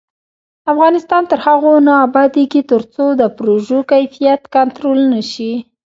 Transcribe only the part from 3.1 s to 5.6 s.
د پروژو کیفیت کنټرول نشي.